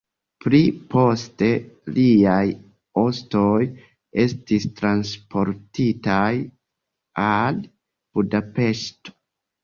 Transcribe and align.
Pli 0.43 0.59
poste 0.91 1.47
liaj 1.97 2.45
ostoj 3.01 3.59
estis 4.23 4.65
transportitaj 4.79 6.31
al 7.25 7.61
Budapeŝto. 8.21 9.15